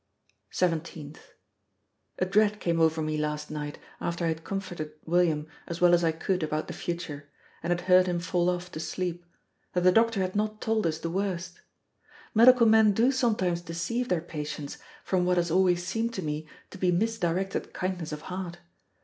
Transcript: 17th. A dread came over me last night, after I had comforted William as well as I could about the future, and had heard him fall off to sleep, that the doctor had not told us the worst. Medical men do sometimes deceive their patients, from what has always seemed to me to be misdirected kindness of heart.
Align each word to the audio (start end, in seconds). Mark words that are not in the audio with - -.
17th. 0.51 1.17
A 2.17 2.25
dread 2.25 2.59
came 2.59 2.79
over 2.81 3.03
me 3.03 3.19
last 3.19 3.51
night, 3.51 3.77
after 3.99 4.25
I 4.25 4.29
had 4.29 4.43
comforted 4.43 4.93
William 5.05 5.45
as 5.67 5.79
well 5.79 5.93
as 5.93 6.03
I 6.03 6.11
could 6.11 6.41
about 6.41 6.65
the 6.65 6.73
future, 6.73 7.29
and 7.61 7.69
had 7.69 7.81
heard 7.81 8.07
him 8.07 8.17
fall 8.19 8.49
off 8.49 8.71
to 8.71 8.79
sleep, 8.79 9.23
that 9.73 9.81
the 9.83 9.91
doctor 9.91 10.19
had 10.21 10.35
not 10.35 10.59
told 10.59 10.87
us 10.87 10.97
the 10.97 11.11
worst. 11.11 11.61
Medical 12.33 12.65
men 12.65 12.93
do 12.93 13.11
sometimes 13.11 13.61
deceive 13.61 14.09
their 14.09 14.21
patients, 14.21 14.79
from 15.03 15.23
what 15.23 15.37
has 15.37 15.51
always 15.51 15.85
seemed 15.85 16.15
to 16.15 16.23
me 16.23 16.47
to 16.71 16.79
be 16.79 16.91
misdirected 16.91 17.71
kindness 17.71 18.11
of 18.11 18.21
heart. 18.21 18.57